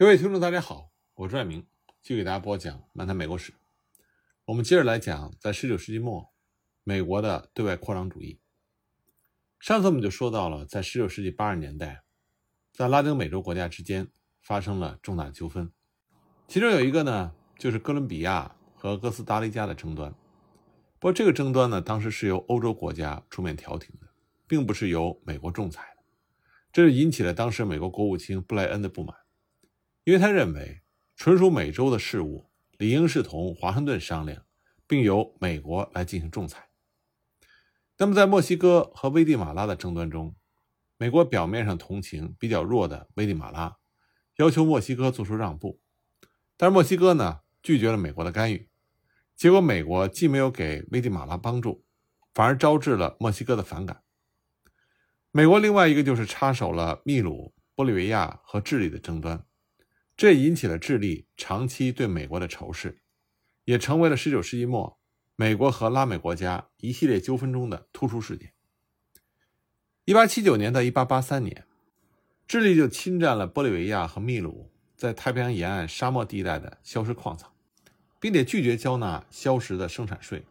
[0.00, 1.66] 各位听众，大家好，我是爱明，
[2.00, 3.52] 继续给大家播讲《漫谈美国史》。
[4.46, 6.32] 我们接着来讲，在19世纪末，
[6.84, 8.40] 美国的对外扩张主义。
[9.58, 12.02] 上次我们就说到了，在19世纪80年代，
[12.72, 14.08] 在拉丁美洲国家之间
[14.40, 15.70] 发生了重大纠纷，
[16.48, 20.10] 其中有一个呢，就是哥伦比亚和哥斯达黎加的争端。
[20.98, 24.08] 不过，这个争端呢，当时是由欧洲国家出面调停的，
[24.46, 26.02] 并不是由美国仲裁的，
[26.72, 29.14] 这就引起了当时美国国务卿布莱恩的不满。
[30.04, 30.82] 因为他认为，
[31.14, 34.44] 纯属美洲的事务理应是同华盛顿商量，
[34.86, 36.70] 并由美国来进行仲裁。
[37.98, 40.34] 那么，在墨西哥和危地马拉的争端中，
[40.96, 43.76] 美国表面上同情比较弱的危地马拉，
[44.36, 45.80] 要求墨西哥做出让步，
[46.56, 48.70] 但是墨西哥呢拒绝了美国的干预，
[49.36, 51.84] 结果美国既没有给危地马拉帮助，
[52.32, 54.02] 反而招致了墨西哥的反感。
[55.30, 59.44] 美国另外一个就是插手了秘鲁、玻利维亚和智利的争端。
[60.20, 63.00] 这引起了智利长期对美国的仇视，
[63.64, 65.00] 也成为了19世纪末
[65.34, 68.52] 美国和拉美国家一系列纠纷中的突出事件。
[70.04, 71.66] 1879年到1883年，
[72.46, 77.50] 智利就侵占了玻利维亚和秘鲁在太平洋沿岸沙漠地带的硝石矿藏，
[78.20, 80.44] 并且拒绝交纳硝石的生产税，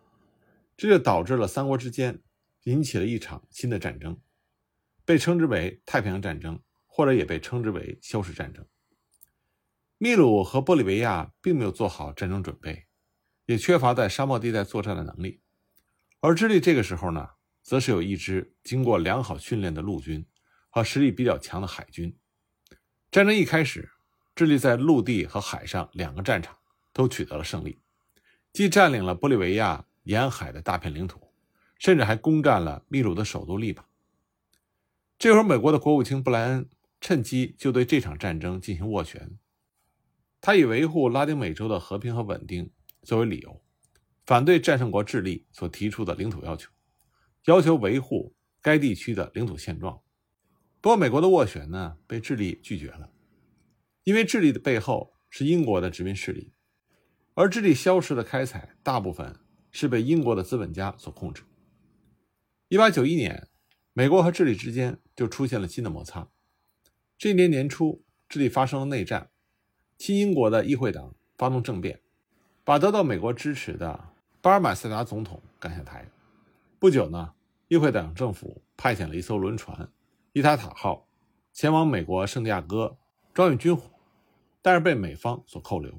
[0.75, 2.19] 这就导致了三国之间
[2.63, 4.19] 引起了一场新的战争，
[5.05, 8.65] 被称之为太平洋战争，或者也被称之为硝石战争。
[10.01, 12.85] 秘鲁和玻利维亚并没有做好战争准备，
[13.47, 15.41] 也缺乏在沙漠地带作战的能力，
[16.21, 20.25] 而智利这个时候呢，则是有一支经过良好训练的陆军
[20.69, 22.17] 和实力比较强的海军。
[23.11, 23.91] 战争一开始，
[24.33, 26.57] 智利在陆地和海上两个战场
[26.93, 27.81] 都取得了胜利，
[28.53, 31.33] 既占领了玻利维亚沿海的大片领土，
[31.77, 33.83] 甚至还攻占了秘鲁的首都利马。
[35.17, 36.69] 这会儿，美国的国务卿布莱恩
[37.01, 39.37] 趁机就对这场战争进行斡旋。
[40.41, 42.71] 他以维护拉丁美洲的和平和稳定
[43.03, 43.61] 作为理由，
[44.25, 46.71] 反对战胜国智利所提出的领土要求，
[47.45, 50.01] 要求维护该地区的领土现状。
[50.81, 53.11] 不过，美国的斡旋呢被智利拒绝了，
[54.05, 56.53] 因为智利的背后是英国的殖民势力，
[57.33, 59.37] 而智利消失的开采大部分
[59.71, 61.43] 是被英国的资本家所控制。
[62.69, 63.49] 一八九一年，
[63.91, 66.29] 美国和智利之间就出现了新的摩擦。
[67.17, 69.31] 这一年年初，智利发生了内战。
[69.99, 71.99] 新英国的议会党发动政变，
[72.63, 73.99] 把得到美国支持的
[74.41, 76.09] 巴尔马塞达总统赶下台。
[76.79, 77.33] 不久呢，
[77.67, 79.89] 议会党政府派遣了一艘轮船
[80.31, 81.05] “伊塔塔号”
[81.51, 82.97] 前往美国圣地亚哥
[83.33, 83.91] 装运军火，
[84.61, 85.93] 但是被美方所扣留。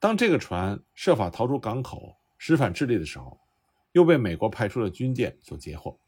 [0.00, 3.38] 当这个船设法逃出港口驶返智利的时候，
[3.92, 6.00] 又被美国派出的军舰所截获。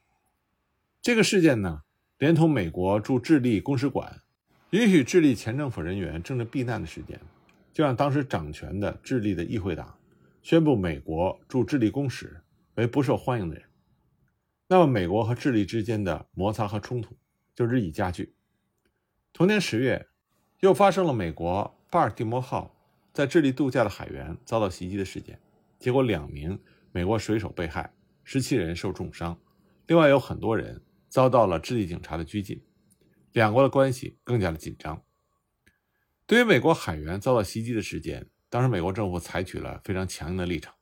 [1.03, 1.83] 这个事件呢，
[2.17, 4.23] 连同美国驻智利公使馆。
[4.71, 7.21] 允许智利前政府人员政治避难的时间，
[7.72, 9.97] 就让当时掌权的智利的议会党
[10.43, 12.41] 宣布美国驻智利公使
[12.75, 13.65] 为不受欢迎的人。
[14.66, 17.16] 那么，美国和智利之间的摩擦和冲突
[17.54, 18.34] 就日益加剧。
[19.32, 20.09] 同年十月，
[20.59, 22.75] 又发生了美国巴尔的摩号
[23.12, 25.38] 在智利度假的海员遭到袭击的事件，
[25.78, 26.59] 结果两名
[26.91, 27.94] 美国水手被害，
[28.25, 29.38] 十七人受重伤，
[29.87, 32.60] 另外有很多人遭到了智利警察的拘禁。
[33.37, 35.05] 两国的关系更加的紧张。
[36.27, 40.75] 对于美国海员遭到袭击的事件，当时美国政府采取了非常强硬的立场。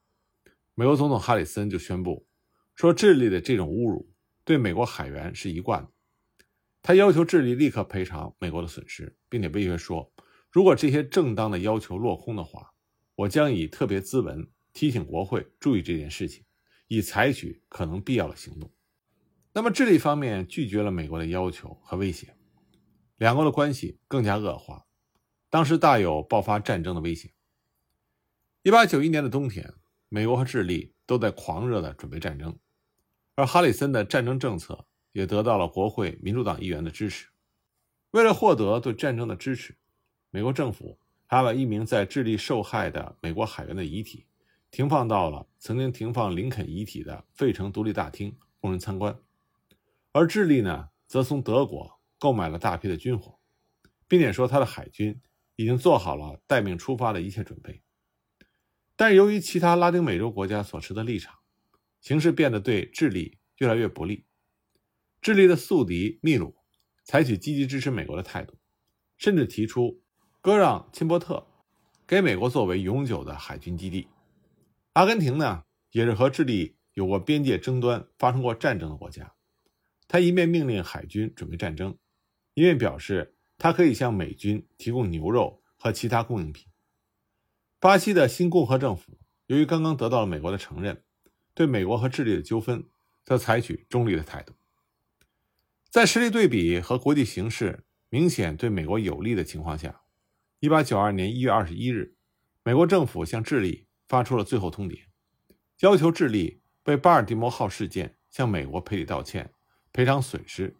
[0.76, 2.28] 美国总统哈里森就宣布
[2.76, 4.08] 说，智利的这种侮辱
[4.44, 5.90] 对美国海员是一贯的。
[6.80, 10.12] 他要求智利立刻赔偿美国的损失，并且威胁说，
[10.52, 12.72] 如果这些正当的要求落空的话，
[13.16, 16.44] 我将以特别咨文提醒国会注意这件事情，
[16.86, 18.72] 以采取可能必要的行动。
[19.52, 22.36] 那么，智利方面拒绝了美国的要求和威胁。
[23.16, 24.86] 两国的关系更加恶化，
[25.48, 27.30] 当时大有爆发战争的危险。
[28.62, 29.74] 一八九一年的冬天，
[30.08, 32.58] 美国和智利都在狂热的准备战争，
[33.36, 37.28] 而哈里森的战争政策也得到了国会民主党议员的支持。
[38.10, 39.76] 为了获得对战争的支持，
[40.30, 44.26] 美国政府还把一名在智利受害的美国海员的遗体
[44.72, 49.16] 停放到了曾经停放林肯遗体的费城独立大厅，供人参观。
[50.10, 52.00] 而智利呢，则从德国。
[52.24, 53.38] 购买了大批的军火，
[54.08, 55.20] 并且说他的海军
[55.56, 57.82] 已经做好了待命出发的一切准备。
[58.96, 61.40] 但是由于其他拉丁美洲国家所持的立场，
[62.00, 64.24] 形势变得对智利越来越不利。
[65.20, 66.56] 智利的宿敌秘鲁
[67.04, 68.56] 采取积极支持美国的态度，
[69.18, 70.00] 甚至提出
[70.40, 71.46] 割让钦波特
[72.06, 74.08] 给美国作为永久的海军基地。
[74.94, 79.34] 阿根廷呢，也是和智利有过边界争端、发生过战争的国家，
[80.08, 81.98] 他一面命令海军准备战争。
[82.54, 86.66] 一面表示它可以向美军提供牛肉和其他供应品。
[87.78, 91.02] 巴西的新共和政府由于刚刚得到了美国的承认，
[91.52, 92.84] 对美国和智利的纠纷
[93.24, 94.54] 则采取中立的态度。
[95.90, 100.02] 在实力对比和国际形势明显对美国有利的情况下
[100.60, 102.16] ，1892年1月21日，
[102.62, 105.04] 美国政府向智利发出了最后通牒，
[105.80, 109.52] 要求智利为巴尔的摩号事件向美国赔礼道歉、
[109.92, 110.74] 赔偿损失，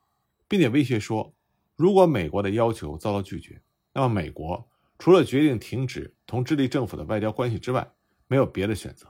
[0.48, 1.34] 并且威胁说，
[1.76, 3.60] 如果美国的要求遭到拒绝，
[3.92, 7.92] 那么美国除了决定停止同智利政府的外交关系之外，
[8.26, 9.08] 没有别的选择。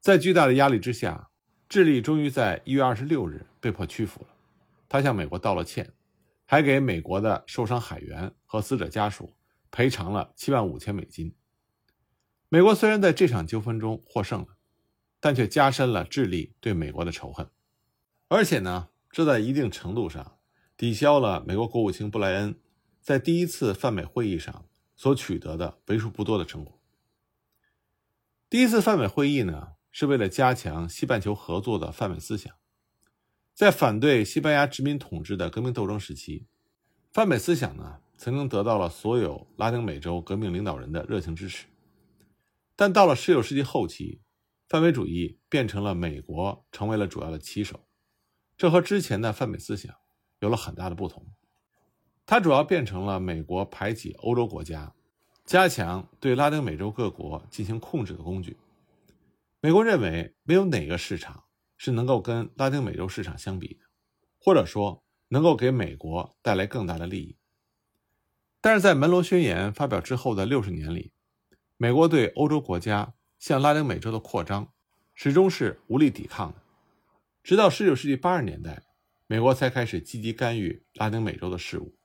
[0.00, 1.30] 在巨大的压力之下，
[1.68, 4.28] 智利终于在1月26日被迫屈服了。
[4.88, 5.94] 他向美国道了歉，
[6.44, 9.32] 还给美国的受伤海员和死者家属
[9.70, 11.34] 赔偿了七万五千美金。
[12.50, 14.48] 美国虽然在这场纠纷中获胜了，
[15.18, 17.48] 但却加深了智利对美国的仇恨，
[18.28, 20.36] 而且呢，这在一定程度上
[20.76, 22.58] 抵消了美国国务卿布莱恩
[23.00, 24.66] 在第一次泛美会议上
[24.96, 26.80] 所取得的为数不多的成果。
[28.48, 32.52] 第一次泛美会议呢，是为了加强西半球合作的泛美思想。
[33.54, 36.46] 在反对西班牙殖民统治的革命斗争时期，
[37.12, 41.66] 泛美思想呢曾经得到了所有拉丁美洲革命领导人的热情支持。
[42.74, 44.20] 但到了19世纪后期，
[44.68, 47.86] 泛美主义变成了美国成为了主要的旗手，
[48.56, 49.94] 这和之前的泛美思想
[50.42, 51.26] 有了很大的不同。
[52.26, 54.92] 它主要变成了美国排挤欧洲国家、
[55.46, 58.58] 加强对拉丁美洲各国进行控制的工具。
[59.60, 61.44] 美国认为没有哪个市场。
[61.84, 63.80] 是能够跟拉丁美洲市场相比的，
[64.38, 67.36] 或者说能够给美国带来更大的利益。
[68.60, 71.10] 但是在门罗宣言发表之后的六十年里，
[71.76, 74.72] 美国对欧洲国家向拉丁美洲的扩张
[75.12, 76.62] 始终是无力抵抗的。
[77.42, 78.84] 直到十九世纪八十年代，
[79.32, 81.96] 美国才开始积极干预拉丁美洲的事务，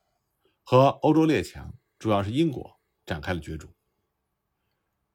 [0.64, 3.76] 和欧洲列强，主要是英国展开了角逐。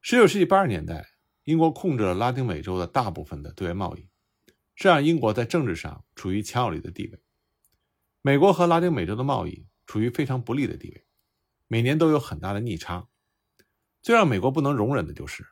[0.03, 1.07] 十九世纪八十年代，
[1.45, 4.11] 英国控制了拉丁美洲的大部分的对外贸易。
[4.77, 7.19] 这让英国在政治上处于强有力的地位，
[8.21, 11.07] 美国和拉丁美洲的贸易处于非常不利的地位，
[11.67, 13.09] 每年都有很大的逆差。
[14.03, 15.47] 最让美国不能容忍的就是，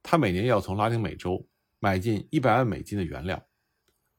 [0.00, 1.48] 他每年要从拉丁美洲
[1.80, 3.48] 买进一百万美金的原料，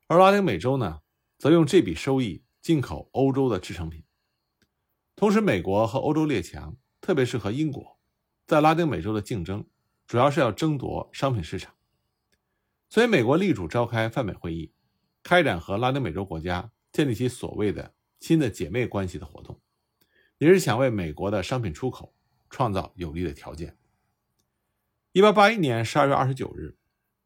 [0.08, 1.00] 而拉丁美洲呢，
[1.38, 4.04] 则用这笔收益进口欧洲的制成品。
[5.16, 8.00] 同时，美国和欧洲列强，特别是和英国，
[8.46, 9.66] 在拉丁美洲的竞争，
[10.06, 11.74] 主要是要争夺商品市场。
[12.90, 14.74] 所以，美国力主召开泛美会议，
[15.24, 19.60] 开展和拉丁美洲国家建立起所谓的新的姐妹关系的活动，
[20.38, 22.14] 也是想为美国的商品出口
[22.50, 23.78] 创造有利的条件。
[25.14, 26.78] 一八八一年十二月二十九日，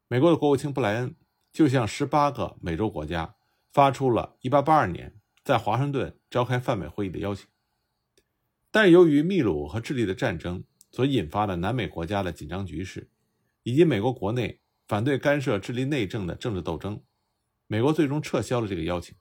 [0.06, 1.16] 美国的国务卿布莱恩
[1.52, 3.34] 就向十八个美洲国家
[3.72, 7.46] 发出了一八八二年在华盛顿召开泛美会议的邀请。
[8.70, 13.10] 但是，由于秘鲁和智利的战争所引发的南美国家的紧张局势，
[13.62, 14.60] 以及美国国内。
[14.88, 17.00] 反对干涉智利内政的政治斗争，
[17.68, 19.14] 美国最终撤销了这个邀请。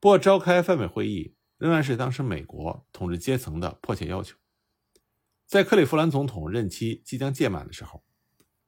[0.00, 4.38] 不过，召开泛美会议仍然是当时美国统治阶层的迫切要求。
[5.46, 8.02] 在克利夫兰总统任期即将届满的时候，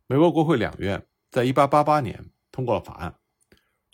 [0.07, 3.19] 美国国会两院在1888年通过了法案，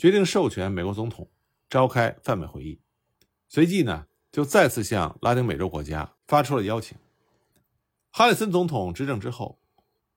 [0.03, 1.31] 决定授权美国总统
[1.71, 2.81] 召开泛美会议。
[3.47, 6.99] 随即呢，就再次向拉丁美洲国家发出了邀请。
[8.11, 9.61] 哈里森总统执政之后。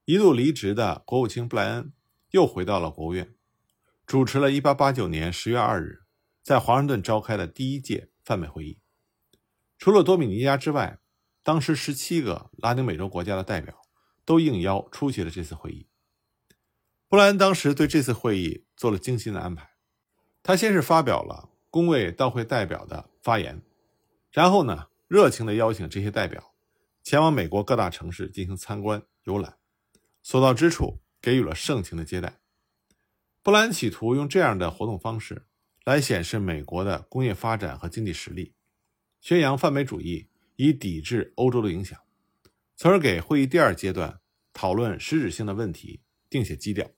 [0.06, 1.94] 一度离职的国务卿布莱恩
[2.32, 3.36] 又回到了国务院，
[4.08, 6.02] 主持了1889年10月2日
[6.42, 8.80] 在华盛顿召开的第一届泛美会议。
[9.78, 10.98] 除了多米尼加之外，
[11.44, 13.84] 当时17个拉丁美洲国家的代表
[14.26, 15.88] 都应邀出席了这次会议。
[17.08, 19.75] 布莱恩当时对这次会议做了精心的安排，
[20.48, 23.64] 他先是发表了恭卫到会代表的发言，
[24.30, 26.54] 然后呢，热情地邀请这些代表
[27.02, 29.58] 前往美国各大城市进行参观游览。
[30.22, 32.40] 所到之处给予了盛情的接待。
[33.42, 35.48] 布兰企图用这样的活动方式
[35.84, 38.54] 来显示美国的工业发展和经济实力，
[39.22, 42.00] 宣扬泛美主义以抵制欧洲的影响，
[42.76, 44.20] 从而给会议第二阶段
[44.54, 46.92] 讨论实质性的问题定下基调。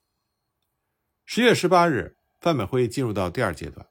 [1.25, 3.87] 十月十八日，泛美会议进入到第二阶段。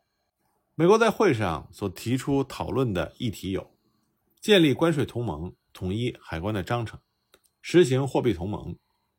[0.75, 3.75] 美国在会上所提出讨论的议题有：
[4.41, 7.01] 建立关税同盟、统一海关的章程、
[7.63, 8.77] 实行货币同盟。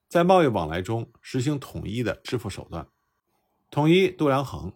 [0.07, 2.87] 在贸易往来中实行统一的支付手段，
[3.69, 4.73] 统一度量衡，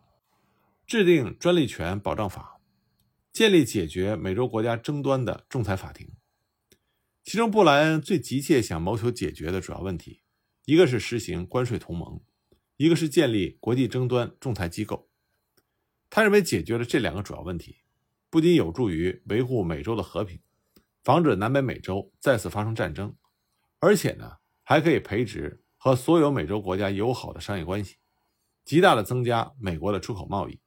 [0.85, 2.59] 制定专利权保障法，
[3.31, 6.11] 建立解决美洲国家争端的仲裁法庭。
[7.23, 10.21] 其中，布莱恩最急切想谋求解决的主要问题，
[10.65, 12.19] 一个是实行关税同盟，
[12.81, 15.07] 一个是建立国际争端仲裁机构。
[16.09, 17.77] 他认为解决了这两个主要问题，
[18.31, 20.39] 不仅有助于维护美洲的和平，
[21.03, 23.15] 防止南北美洲再次发生战争，
[23.77, 27.97] 而且呢，还可以培植和所有美洲国家友好的商业关系，
[28.65, 30.59] 极大的增加美国的出口贸易，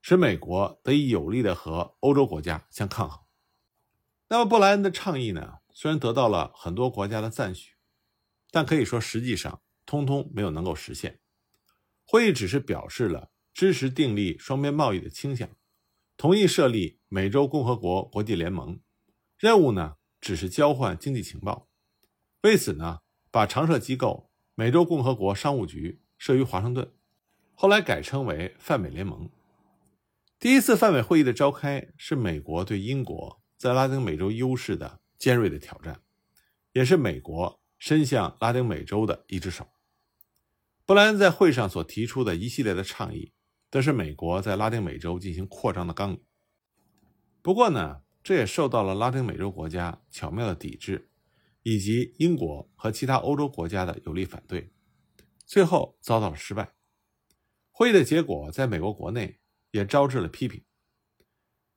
[0.00, 3.18] 使美国得以有力的和欧洲国家相抗衡。
[4.28, 7.72] 那么，布莱恩的倡议呢，虽然得到了很多国家的赞许，
[8.52, 11.18] 但可以说实际上通通没有能够实现。
[12.10, 15.50] 会议只是表示了支持订立双边贸易的倾向。
[16.16, 18.80] 同意设立美洲共和国国际联盟，
[19.36, 21.68] 任务呢只是交换经济情报。
[22.40, 23.00] 为此呢，
[23.30, 26.90] 把常设机构美洲共和国商务局设于华盛顿，
[27.54, 29.28] 后来改称为泛美联盟。
[30.40, 36.00] 第一次泛美会议的召开是美国对英国在拉丁美洲优势的尖锐的挑战，
[36.72, 39.68] 也是美国伸向拉丁美洲的一只手。
[40.88, 43.34] 布莱恩在会上所提出的一系列的倡议。
[43.70, 46.24] 都是美国在拉丁美洲进行扩张的纲领。
[47.42, 51.10] 不过呢，这也受到了拉丁美洲国家巧妙的抵制，
[51.62, 54.72] 以及英国和其他欧洲国家的有力反对，
[55.44, 56.72] 最后遭到了失败。
[57.70, 59.38] 会议的结果在美国国内
[59.72, 60.64] 也招致了批评。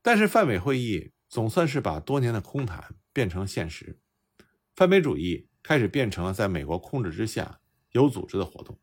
[0.02, 4.00] 但是泛美会议总算是把多年的空谈变成了现实，
[4.74, 7.60] 泛美主义开始变成了在美国控制之下
[7.92, 8.80] 有组织的活动。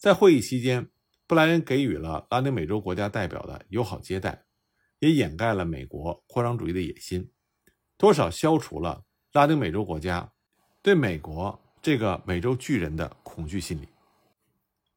[0.00, 0.90] 在会议期间。
[1.26, 4.46] 布莱恩给予了拉丁美洲国家代表的友好接待，
[4.98, 7.30] 也掩盖了美国扩张主义的野心，
[7.96, 10.32] 多少消除了拉丁美洲国家
[10.82, 13.86] 对美国这个美洲巨人的恐惧心理。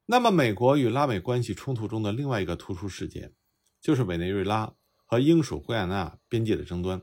[0.06, 3.32] 那么，美国与拉美关系冲突中的另外一个突出事件，
[3.80, 4.74] 就是委内瑞拉
[5.06, 7.00] 和英属圭亚那边界的争端。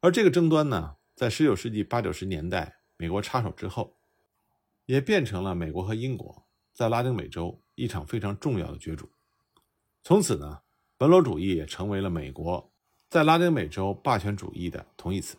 [0.00, 3.98] 而这个争端呢，在19世纪八九十年代美国插手之后，
[4.86, 7.58] 也变成了美国和英国在拉丁美洲。
[7.74, 9.08] 一场非常重要的角逐，
[10.04, 10.60] 从此呢，
[10.98, 12.70] 本罗主义也成为了美国
[13.08, 15.38] 在拉丁美洲霸权主义的同义词。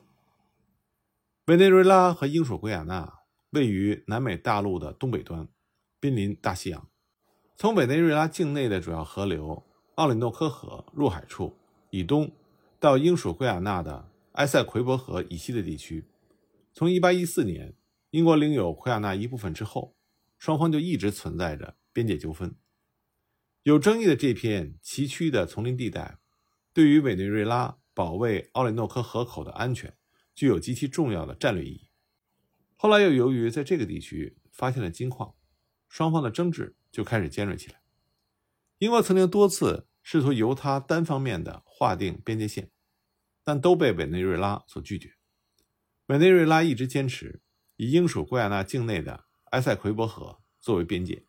[1.46, 3.20] 委内瑞拉和英属圭亚那
[3.52, 5.48] 位于南美大陆的东北端，
[6.00, 6.90] 濒临大西洋。
[7.56, 9.64] 从委内瑞拉境内的主要河流
[9.96, 11.56] 奥里诺科河入海处
[11.92, 12.32] 以东，
[12.80, 16.04] 到英属圭亚那的埃塞奎博河以西的地区，
[16.74, 17.76] 从1814年
[18.10, 19.96] 英国领有圭亚那一部分之后，
[20.44, 21.78] 双方就一直存在着。
[21.94, 22.54] 边界纠纷
[23.62, 26.18] 有争议的这片崎岖的丛林地带，
[26.74, 29.96] 对于委内瑞拉保卫奥里诺科河口的安全
[30.36, 31.88] 具有极其重要的战略意义。
[32.76, 35.34] 后来又由于在这个地区发现了金矿，
[35.88, 37.82] 双方的争执就开始尖锐起来。
[38.80, 42.70] 英国曾经多次试图由他单方面的划定边界线，
[43.46, 45.14] 但都被委内瑞拉所拒绝。
[46.08, 47.42] 委内瑞拉一直坚持
[47.78, 51.24] 以英属圭亚那境内的埃塞奎博河作为边界。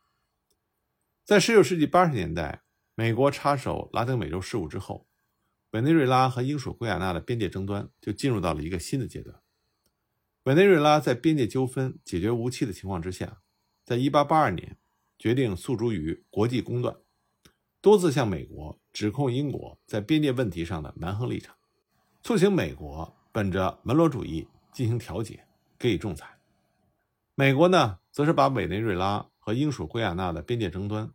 [1.26, 2.62] 在19世纪80年代，
[2.94, 5.06] 美国插手拉丁美洲事务之后，
[5.72, 9.38] 委内瑞拉和英属圭亚那的边界争端就进入到了一个新的阶段。
[10.44, 13.42] 委内瑞拉在边界纠纷解决无期的情况之下，
[13.84, 14.78] 在1882年
[15.18, 16.96] 决定诉诸于国际公断，
[17.82, 21.54] 多次向美国指控英国在边界问题上的蛮横立场，
[22.22, 25.46] 促请美国本着门罗主义进行调解，
[25.78, 26.38] 给予仲裁。
[27.34, 29.30] 美国呢，则是把委内瑞拉。
[29.46, 31.12] 和英属圭亚那的边界争端，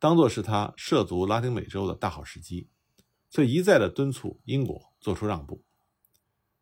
[0.00, 2.68] 当作是他涉足拉丁美洲的大好时机，
[3.30, 5.62] 所以一再的敦促英国做出让步。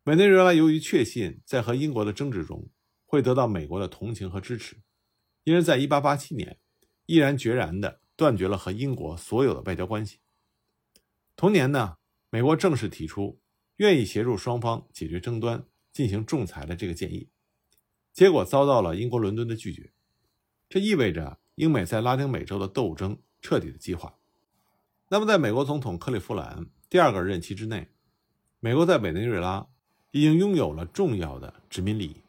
[0.03, 2.69] 委内瑞拉由于确信在和英国的争执中
[3.07, 4.79] 会得到美国的同情和支持，
[5.43, 6.59] 因而在1887年
[7.07, 10.19] 毅然决然地断绝了和英国所有的外交关系。
[11.35, 11.95] 同年呢，
[12.29, 13.41] 美国正式提出
[13.77, 17.27] 愿意协助双方解决争端、进行仲裁的这个建议，
[18.17, 19.91] 结果遭到了英国伦敦的拒绝。
[20.67, 24.15] 这意味着英美在拉丁美洲的斗争彻底的激化。
[25.09, 27.89] 那么，在美国总统克利夫兰第二个任期之内，
[28.59, 29.67] 美国在委内瑞拉
[30.09, 32.23] 已经拥有了重要的殖民利益。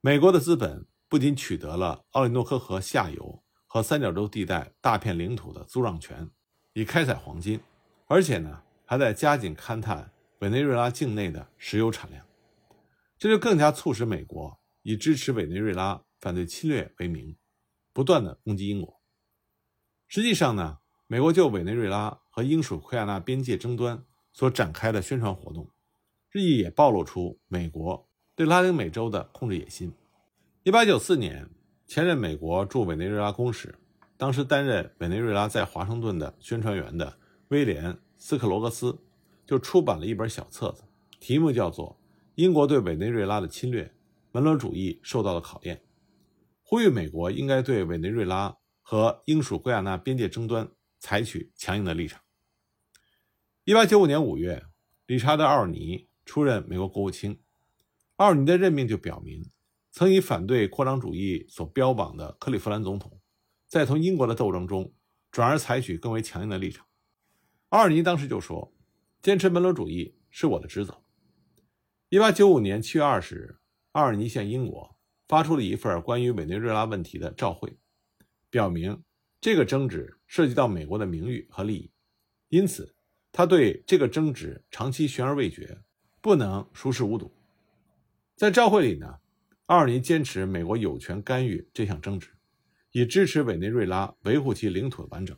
[0.00, 6.30] 美国的资本不仅取得了奥里诺科河下游和三角洲地带大片领土的租让权，
[6.72, 7.60] 以开采黄金，
[8.06, 12.24] 而且呢，还在加紧勘探委内瑞拉境内的石油产量。
[13.18, 16.02] 这就更加促使美国以支持委内瑞拉。
[16.20, 17.36] 反对侵略为名，
[17.92, 19.00] 不断的攻击英国。
[20.08, 25.70] 实际上呢，美国就委内瑞拉和英属圭亚那边界争端所展开的宣传活动，
[26.32, 29.92] 日益也暴露出美国对拉丁美洲的控制野心。
[30.64, 31.48] 一八九四年，
[31.86, 33.72] 前任美国驻委内瑞拉公使，
[34.16, 37.16] 当时担任委内瑞拉在华盛顿的宣传员的
[37.50, 38.98] 威廉·斯克罗格斯，
[39.46, 40.82] 就出版了一本小册子，
[41.20, 41.90] 题目叫做
[42.34, 43.94] 《英国对委内瑞拉的侵略：
[44.38, 45.76] 门罗主义受到了考验》。
[46.62, 52.22] 呼吁美国应该对委内瑞拉和英属圭亚那边界争端采取强硬的立场。
[53.64, 54.64] 一八九五年五月，
[55.06, 57.40] 理查德·奥尔尼出任美国国务卿。
[58.14, 59.50] 奥尔尼的任命就表明，
[59.90, 63.20] 曾以反对扩张主义所标榜的克利夫兰总统，
[63.66, 64.94] 在同英国的斗争中，
[65.32, 66.86] 转而采取更为强硬的立场。
[67.70, 68.72] 奥尔尼当时就说
[69.20, 71.02] ：“坚持门罗主义是我的职责。”
[72.08, 73.57] 一八九五年七月二十日，
[73.98, 77.76] 奥尔尼向英国发出了一份关于委内瑞拉问题的照会，
[78.48, 79.02] 表明
[79.40, 81.90] 这个争执涉及到美国的名誉和利益，
[82.48, 82.94] 因此。
[83.32, 85.80] 他对这个争执长期悬而未决，
[86.20, 87.30] 不能熟视无睹。
[88.36, 89.18] 在照会里呢，
[89.66, 92.30] 奥尔尼坚持美国有权干预这项争执，
[92.92, 95.36] 以支持委内瑞拉维护其领土的完整。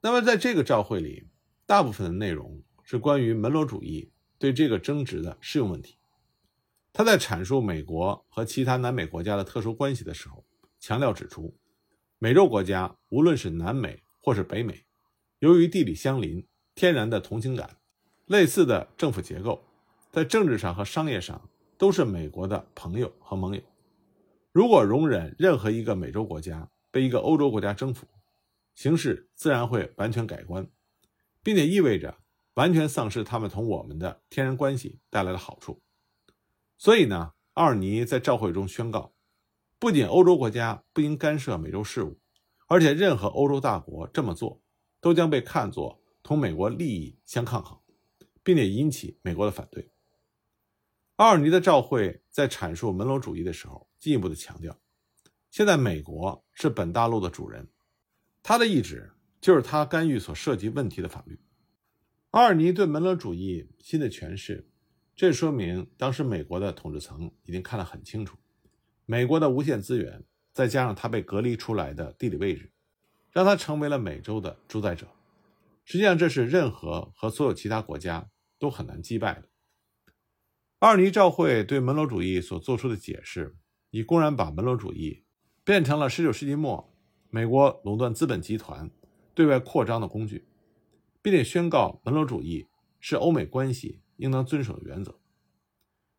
[0.00, 1.26] 那么，在这个照会里，
[1.66, 5.98] 大部分的内容是关于门罗主义对这个争执的适用问题。
[6.96, 10.46] 他在阐述美国和其他南美国家的特殊关系的时候，
[10.78, 11.58] 强调指出，
[12.20, 14.86] 美洲国家无论是南美或是北美，
[15.40, 16.46] 由于地理相邻。
[16.76, 17.78] 天然的同情感，
[18.26, 19.64] 类似的政府结构，
[20.10, 21.48] 在政治上和商业上
[21.78, 23.62] 都是美国的朋友和盟友。
[24.50, 28.08] 如果容忍任何一个美洲国家被一个欧洲国家征服，
[28.74, 30.68] 形势自然会完全改观，
[31.44, 32.18] 并且意味着
[32.54, 35.80] 完全丧失他们同我们的天然关系带来的好处。
[36.84, 39.14] 所以呢，奥尔尼在照会中宣告，
[39.78, 42.20] 不仅欧洲国家不应干涉美洲事务，
[42.66, 44.60] 而且任何欧洲大国这么做，
[45.00, 46.02] 都将被看作。
[46.22, 47.80] 同美国利益相抗衡，
[48.42, 49.92] 并且引起美国的反对。
[51.16, 54.78] 奥尔尼的照会在阐述门罗主义的时候，进一步的强调，
[55.50, 57.66] 现在美国是本大陆的主人，
[58.42, 59.10] 他的意志
[59.40, 61.40] 就是他干预所涉及问题的法律。
[62.32, 64.68] 奥尔尼对门罗主义新的诠释，
[65.16, 68.36] 这说明当时美国的统治层已经看得很清楚，
[69.06, 72.72] 美国的无限资源，再加上他被隔离出来的地理位置，
[73.30, 75.06] 让他成为了美洲的主宰者。
[75.84, 78.28] 实际上，这是任何和所有其他国家
[78.58, 79.48] 都很难击败的。
[80.80, 83.54] 阿尔尼照会对门罗主义所做出的解释，
[83.90, 85.22] 已公然把门罗主义
[85.62, 86.92] 变成了19世纪末
[87.30, 88.90] 美国垄断资本集团
[89.32, 90.48] 对外扩张的工具，
[91.22, 92.66] 并且宣告门罗主义
[92.98, 95.18] 是欧美关系应当遵守的原则。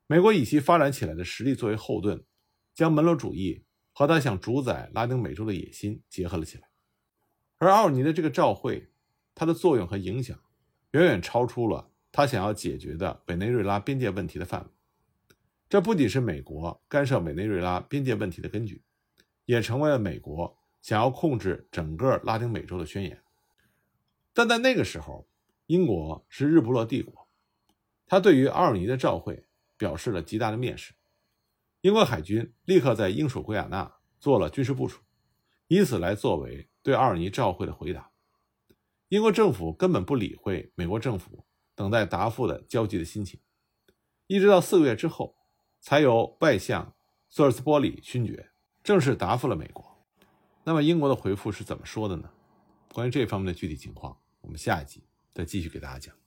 [0.07, 2.23] 美国以其发展起来的实力作为后盾，
[2.73, 6.69] 将门罗主义和他想主宰拉丁美洲的野心结合了起来。
[7.57, 8.91] 而奥尔尼的这个照会。
[9.37, 10.39] 它的作用和影响
[10.91, 14.71] 远远超出了他想要解决的委内瑞拉边界问题的范围。
[15.67, 18.81] 这不仅是美国干涉委内瑞拉边界问题的根据，
[19.43, 23.21] 也成为了美国想要控制整个拉丁美洲的宣言。
[24.33, 25.27] 但在那个时候，
[25.65, 27.24] 英国是日不落帝国，
[28.07, 29.45] 他对于奥尔尼的召会
[29.77, 30.93] 表示了极大的蔑视。
[31.81, 35.01] 英国海军立刻在英属圭亚那做了军事部署，
[35.67, 38.11] 以此来作为对奥尔尼召会的回答。
[39.09, 43.39] 英国政府根本不理会美国政府等待答复的焦急的心情，
[44.25, 45.35] 一直到四个月之后，
[45.79, 46.95] 才由外相
[47.29, 48.49] 索尔斯波里勋爵
[48.83, 49.85] 正式答复了美国。
[50.63, 52.31] 那么英国的回复是怎么说的呢？
[52.91, 56.24] 关于这方面的具体情况，我们下一集再继续给大家讲。